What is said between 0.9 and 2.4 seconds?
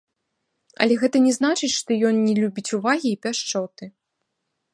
гэта не значыць, што ён не